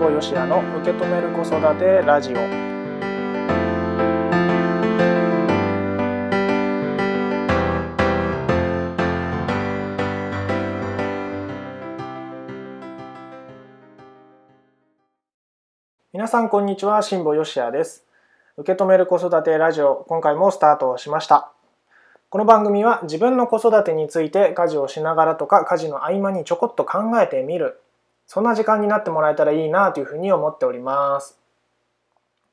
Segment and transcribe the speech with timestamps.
[0.00, 2.36] 保よしやの受け止める子育てラジオ。
[16.14, 18.06] 皆さんこんにちは辛坊よしやです。
[18.56, 21.52] 受け止める子育てラジオ今回もスタートしました。
[22.30, 27.82] この番組は自分の子育てについて家事をしながらとか家事の合間にちょこっと考えてみる。
[28.30, 31.36] そんな時間になってもらえたらいいなというふうに思っております。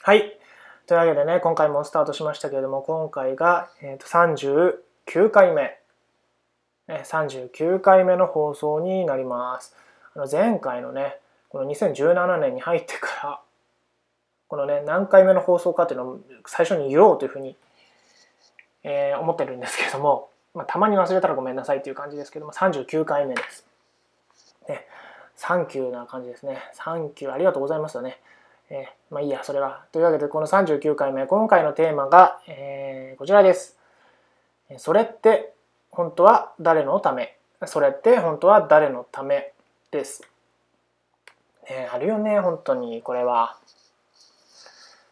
[0.00, 0.38] はい。
[0.86, 5.78] というわけでね今回もスタートしましたけれども今回が、えー、と39回目
[6.88, 9.76] ね39回目の放送になります。
[10.14, 11.18] あの前回のね
[11.50, 13.40] この2017年に入ってから
[14.48, 17.54] このね何回目の放送かっていうのを最初に言おうというふうに
[18.88, 23.66] えー、思ってるんですけれども、まあ、たまに忘れたらごめんなさいっていう感じですけども39回目です。
[24.68, 24.86] ね、
[25.36, 26.58] サンキューな感じですね。
[26.72, 28.20] サンキューありがとうございますよね。
[28.70, 29.84] えー、まあいいや、それは。
[29.92, 33.78] というわけで、この39回目、今回のテーマが、えー、こちらです。
[34.78, 35.52] それって
[35.90, 37.36] 本当は誰のため？
[37.66, 39.52] それって本当は誰のため
[39.90, 40.22] です？
[41.70, 43.56] ね、あるよね、本当に、これは。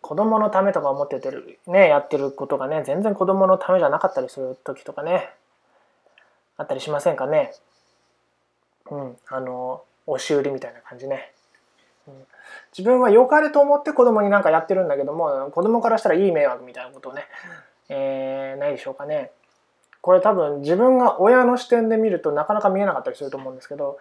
[0.00, 5.30] 子供のためとか思っててる、ね、やってることがね、全然子供のためじゃなかったりする時とかね、
[6.56, 7.52] あったりしませんかね？
[8.90, 11.32] うん、あの、押し売りみたいな感じね。
[12.08, 12.14] うん、
[12.76, 17.26] 自分は良かれと思って子供になんかやってるんだけども、子供からしたらいい迷惑みたいなことをね、
[17.88, 19.30] えー、ないでしょうかね。
[20.00, 23.98] これ多分自分が親の視点で見るとなかなか見えなかったりすると思うんですけど、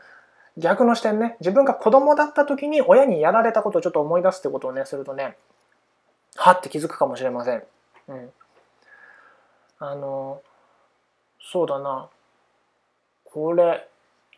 [0.57, 5.37] 逆の視点ね、自分が子供だった時に親にやられたことをちょっと思い出すってことをね、するとね、
[6.35, 7.63] はって気づくかもしれません。
[8.07, 8.31] うん。
[9.79, 10.41] あの、
[11.41, 12.09] そうだな。
[13.25, 13.87] これ、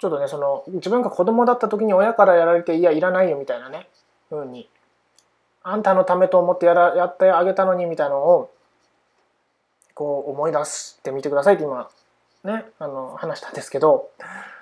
[0.02, 3.88] ちょっとね、その、自分が子供だった時に親からやられて、いや、いらないよみたいなね、
[4.30, 4.68] ふうに、
[5.62, 8.52] あんたのためと思ってやらやってあげたのにみたいなのを、
[9.94, 11.88] こう思い出してみてくださいって今、
[12.44, 14.10] ね、あの、話したんですけど、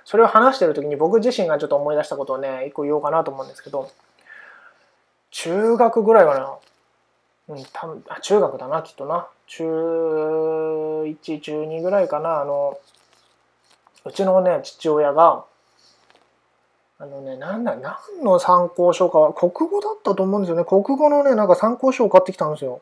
[0.03, 3.89] それを話してる時に僕自身がちょっと思い出したことをね、一個言おうかなと思うんですけど、
[5.31, 6.59] 中学ぐらいか
[7.47, 9.29] な、うん、たあ中学だなきっとな。
[9.47, 9.63] 中
[11.05, 12.77] 1中2ぐらいかなあの
[14.05, 15.45] うちのね父親が
[16.99, 22.81] あのねなんだ何の参考書か国語だったと思うんですよね国語のねなんか参考書を買ってきたんですよ。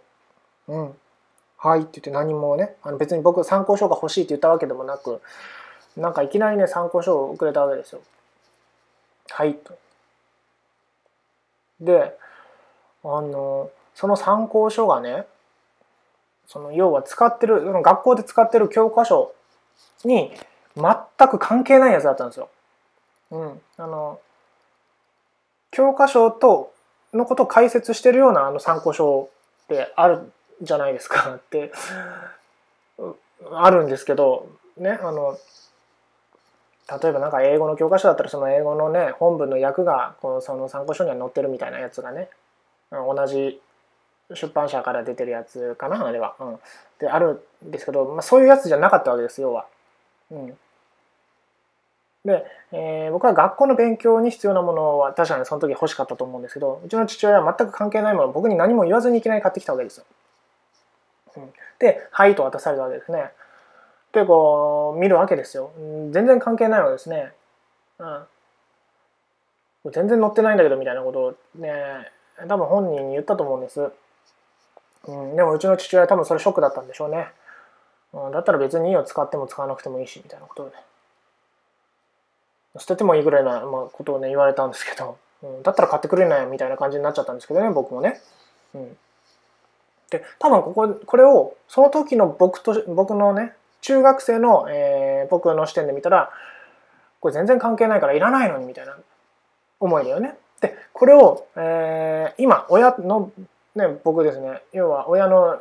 [0.67, 0.93] うん。
[1.59, 5.21] はいって言って何もねあの別に僕参考書が欲しいって言ったわけでもなく
[5.95, 8.01] なんかいきなりね参考書をくれたわけですよ。
[9.29, 9.77] はいと。
[11.79, 12.17] で
[13.03, 15.25] あのその参考書がね
[16.47, 19.33] その要は使ってる学校で使ってる教科書
[20.05, 20.31] に
[20.77, 22.49] 全く関係ないやつだったんですよ。
[23.31, 24.19] うん、あの
[25.71, 26.73] 教科書と
[27.13, 29.29] のことを解説してるようなあの参考書
[29.65, 31.71] ってあるじゃないですか って
[33.51, 35.37] あるんですけどねあの
[37.01, 42.29] 例えばなんか英語の教科書だったらその英語のね本文の訳がこのその参考書には載ってるみたいなやつがね
[42.91, 43.61] 同じ
[44.33, 46.35] 出版社から出てるやつかなあれは。
[46.39, 46.59] うん、
[46.99, 49.65] であるんですけど、まあ、そういうやつじゃなかったわけです要は。
[50.31, 50.57] うん、
[52.27, 60.05] で、えー、僕は学校の勉強に必要なものは確かにその時欲しかったと思うんですけどうちの父親は全く関係ないものを僕に何も言わずにいきなり買ってきたわけですよ。
[61.37, 63.31] うん、で「はい」と渡されたわけですね。
[64.11, 65.71] でこう見るわけですよ。
[66.11, 67.31] 全然関係ないわけですね。
[67.99, 72.11] うん、全然載ってないんだけどみたいなことをね
[72.49, 73.89] 多分本人に言ったと思うんです。
[75.07, 77.29] うん、でもうちの父親は多分それショックだったんでしょうね。
[78.11, 80.75] うん、だったら別にいいよ使っても使わなくてもいいしみたいなことで、
[82.79, 88.21] 捨ててもいいぐらいな、まあ、ことをね言われたんですけど、うん、だったら買ってくれないみたいな感じになっちゃったんですけどね僕もね。
[88.73, 88.97] うん、
[90.09, 96.31] で多分こここれをその時の僕と僕のね中学生の、えー、僕の視点で見たら
[97.19, 98.95] これ全然関係ないからいらないのにみたいな
[99.79, 100.35] 思いだよね。
[100.61, 103.31] でこれを、えー、今親の
[103.77, 105.59] ね、僕ですね要は親の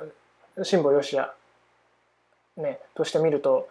[0.62, 1.32] 辛抱よしや、
[2.56, 3.68] ね、として見ると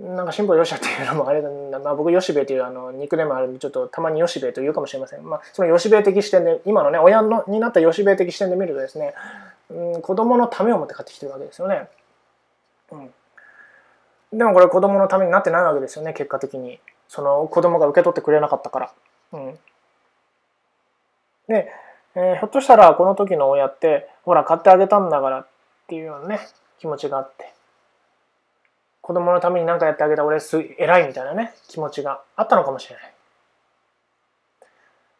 [0.00, 1.48] なんか辛抱よしやっていうのもあれだ、
[1.78, 9.14] まあ、僕よしべというあのニックネームあるんでちょっとたまによしべと言うかもしれません、まあ、そのよしべ的視点で今のね親のになったよしべ的視点で見るとですね、
[9.68, 11.88] うん、子供のためを持って買ってきてるわけですよね。
[12.90, 13.14] うん。
[14.32, 16.80] でもこれ子供のためになってないわけですよね結果的に。
[17.08, 18.92] その子供が受け取ってくれなかったから。
[19.32, 19.58] うん、
[21.48, 21.70] で
[22.14, 25.46] えー、ひょっとしたらこの時の親ってほら買ってあげたんだからっ
[25.86, 26.40] ていうようなね
[26.78, 27.52] 気持ちがあって。
[29.10, 33.12] 子供のために何かやってあげた俺す偉いみたいなね気持ちがあったのかもしれない。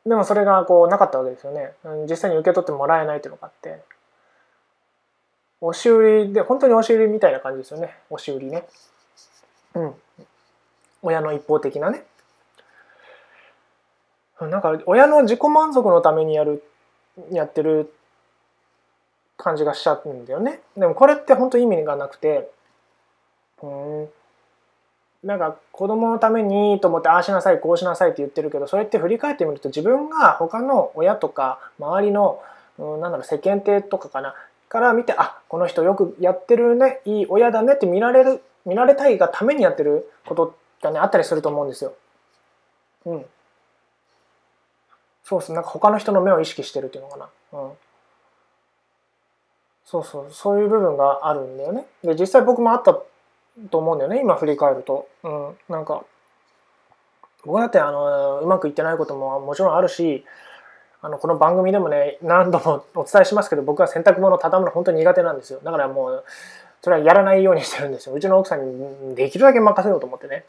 [0.07, 1.73] でもそれがこうなかったわけですよね。
[2.09, 3.83] 実際に受け取ってもらえないっていうのがあって。
[5.61, 7.97] 押し売りで本当に押し売りみたいな感じですよね。
[8.11, 8.63] 押し売りね。
[9.75, 9.95] うん。
[11.03, 12.05] 親の一方的なね。
[14.41, 16.63] なんか親の自己満足のためにやる
[17.33, 17.93] やってる
[19.37, 20.61] 感じがしちゃうんだよね。
[20.77, 22.53] でもこれって本当意味がなくて。
[23.63, 24.09] うん
[25.23, 32.41] なんか子供のためにと思ってああしなさいこうしなさいって言ってるけどそれって振り返ってみると自分が他の親とか周りの、
[32.79, 34.35] うん、なんだろう世間体とかかな
[34.71, 41.93] から見てあこの人よくやってるねいい親だねって見られる見られたいがためにやってることがねあったりすると思うんですよ。
[43.07, 43.27] うん。
[45.25, 47.29] そうそうなんか他の人の目を意識してるっていうのかな。
[47.53, 47.71] うん。
[49.85, 51.87] そうそうそういう部分があるんだよね。
[52.05, 52.99] で実際僕もあった
[53.71, 55.09] と思うんだよね今振り返ると。
[55.23, 56.05] うん、なんか
[57.45, 60.25] 僕だってあのうまくいってないことももちろんあるし
[61.03, 65.61] あのこの番組でもね何度もお伝えしますけど僕は洗濯物を畳むの本当に苦手なんですよ。
[65.65, 66.25] だからもう
[66.83, 68.15] それはやらないようにしてるんですよ。
[68.15, 70.45] うちの奥さんにできるだけ任せようと思ってね。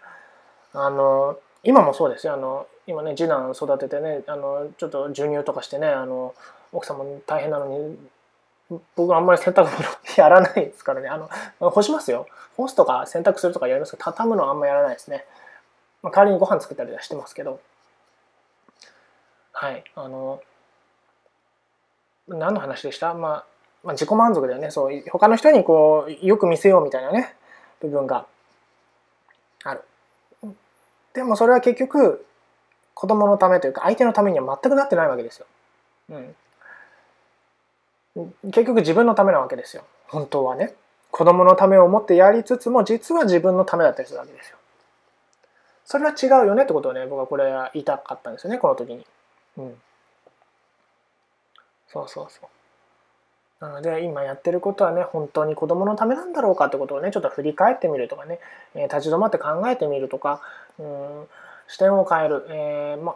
[0.74, 2.34] あの今もそうですよ。
[2.34, 6.34] あの今ね次男育ててねあのちょっと授乳とかしてねあの
[6.74, 7.98] 奥さんも大変なのに
[8.96, 9.74] 僕あんまり洗濯物
[10.18, 11.10] やらないですからね。
[11.10, 11.30] あの
[11.70, 12.28] 干しますよ。
[12.56, 15.26] 干すとか洗濯するとかやりますけど畳むのはあんまやらないですね、
[16.04, 17.60] まあ、代わりにご飯作ったりはしてますけど。
[19.54, 19.84] はい。
[19.96, 20.42] あの
[22.28, 23.46] 何の話でした、まあ、
[23.84, 24.72] まあ自己満足だよね。
[24.72, 27.36] そう他の人にこうよく見せようみたいなね。
[27.82, 28.26] 部分が。
[29.64, 29.82] ある。
[31.14, 32.26] でもそれは結局
[32.94, 35.46] 子供のためというか相手のためには全くなってないわけですよ、
[36.10, 36.36] うん、
[38.16, 39.84] 結局自分のためなわけですよ。
[40.08, 40.74] 本当はね。
[41.12, 44.58] 子供のためを思ってやりつつも実は自分のためだったりするわけですよ。
[45.86, 49.06] それは違うよねってことをね僕はこれ言いたかったんですよねこの時に。
[49.58, 49.76] うん。
[51.88, 53.66] そうそうそう。
[53.66, 58.40] なので今やってることはね本当に子供のためなんだろうかってことをねちょっと振り返ってみるとかね、
[58.76, 60.42] え、立ち止まって考えてみるとか。
[60.80, 61.28] うん。
[61.72, 63.16] 視点を変える、えー、ま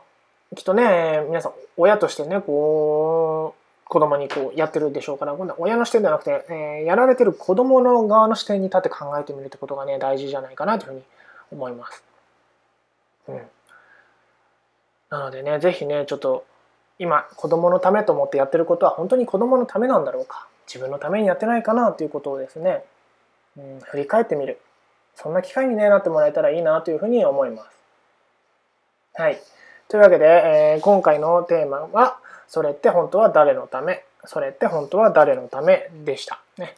[0.56, 11.04] きっとね皆さん親としてねこう子供にこうやってるでしょうから今度は親の視点ではなくて、えー、やられてる子供の側の視点に立って考えてみるってことがね大事じゃないかなというふうに
[11.52, 12.04] 思います。
[13.28, 13.42] うん、
[15.10, 16.46] なのでね是非ねちょっと
[16.98, 22.84] 今子供のためと思ってやってることは本当に子供のためなんだろうか自分のためにやってないかなということをですね、
[23.58, 24.60] うん、振り返ってみる
[25.16, 27.70] そんな機会に、ね、なってもらえたらいいなというふうに思います。
[29.14, 29.40] はい。
[29.88, 32.18] というわけで、えー、今回のテーマは
[32.48, 36.40] 「それって本当は誰のため?」「それって本当は誰のため?」でした？
[36.58, 36.76] ね。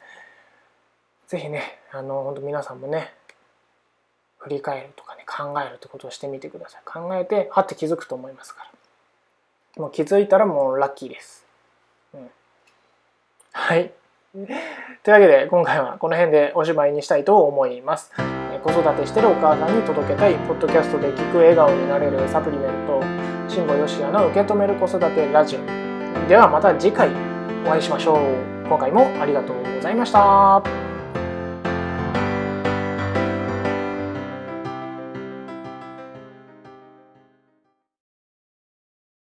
[1.28, 3.14] ぜひね、あの本当皆さんもね
[4.38, 6.82] 振り返るとかね考えるってことをしてみてください。
[6.86, 8.64] 考えてはって気づくと思いますか
[9.76, 9.82] ら。
[9.82, 11.46] もう気づいたらもうラッキーです。
[12.14, 12.32] うん、
[13.52, 13.92] はい。
[14.34, 18.12] というわけで今回はこの辺でおしまいにしたいと思います。
[18.64, 23.00] 子育てしてるお母さんに届けたいポッドキャストで聞く笑顔になれるサプリメント
[23.58, 27.10] 慎吾よしやの受け止める子育てラジオではまた次回
[27.66, 28.68] お会いしましょう。
[28.68, 30.87] 今回もありがとうございました。